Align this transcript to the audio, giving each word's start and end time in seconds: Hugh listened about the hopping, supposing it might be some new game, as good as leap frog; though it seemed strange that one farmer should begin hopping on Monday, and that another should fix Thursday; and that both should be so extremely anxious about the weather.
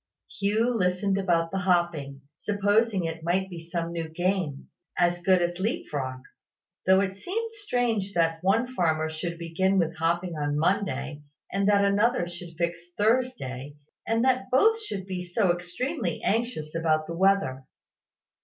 Hugh 0.39 0.73
listened 0.73 1.19
about 1.19 1.51
the 1.51 1.59
hopping, 1.59 2.21
supposing 2.35 3.03
it 3.05 3.23
might 3.23 3.51
be 3.51 3.59
some 3.59 3.91
new 3.91 4.09
game, 4.09 4.69
as 4.97 5.21
good 5.21 5.43
as 5.43 5.59
leap 5.59 5.89
frog; 5.91 6.21
though 6.87 7.01
it 7.01 7.15
seemed 7.15 7.53
strange 7.53 8.15
that 8.15 8.41
one 8.43 8.73
farmer 8.73 9.11
should 9.11 9.37
begin 9.37 9.79
hopping 9.99 10.35
on 10.35 10.57
Monday, 10.57 11.21
and 11.51 11.67
that 11.67 11.85
another 11.85 12.27
should 12.27 12.57
fix 12.57 12.91
Thursday; 12.97 13.75
and 14.07 14.25
that 14.25 14.49
both 14.49 14.81
should 14.81 15.05
be 15.05 15.21
so 15.21 15.53
extremely 15.55 16.19
anxious 16.23 16.73
about 16.73 17.05
the 17.05 17.13
weather. 17.15 17.65